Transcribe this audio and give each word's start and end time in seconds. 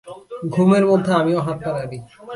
ঘুমের 0.49 0.83
মধ্যে 0.85 1.11
আমিও 1.13 1.39
হাত-পা 1.39 1.71
নাড়ি। 1.77 1.97